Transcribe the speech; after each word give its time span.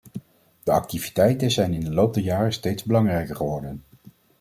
De 0.63 0.71
activiteiten 0.71 1.51
zijn 1.51 1.73
in 1.73 1.79
de 1.79 1.91
loop 1.93 2.13
der 2.13 2.23
jaren 2.23 2.53
steeds 2.53 2.83
belangrijker 2.83 3.35
geworden. 3.35 3.83